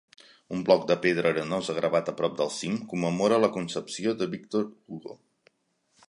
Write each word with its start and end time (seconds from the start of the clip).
Un 0.55 0.61
bloc 0.67 0.85
de 0.91 0.95
pedra 1.01 1.33
arenosa 1.33 1.75
gravat 1.79 2.09
a 2.13 2.15
prop 2.21 2.39
del 2.39 2.49
cim 2.55 2.79
commemora 2.93 3.37
la 3.43 3.49
concepció 3.59 4.15
de 4.23 4.29
Victor 4.35 4.65
Hugo. 4.95 5.15